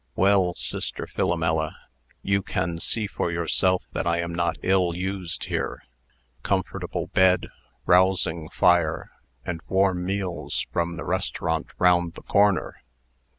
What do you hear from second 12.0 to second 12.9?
the corner!